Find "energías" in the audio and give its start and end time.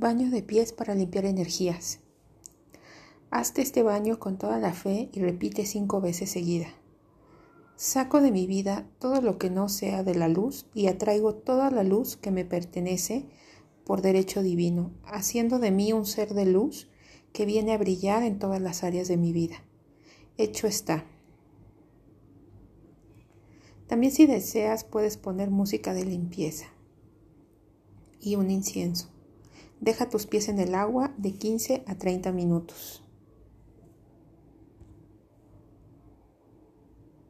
1.24-1.98